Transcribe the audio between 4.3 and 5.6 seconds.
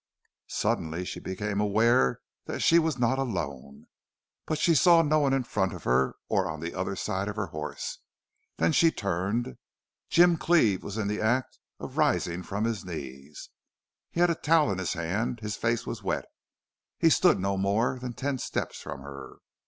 But she saw no one in